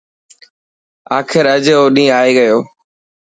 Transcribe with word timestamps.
آخر 1.17 1.45
اڄ 1.53 1.65
او 1.77 1.83
ڏينهن 1.95 2.15
آي 2.19 2.29
گيو. 2.37 2.57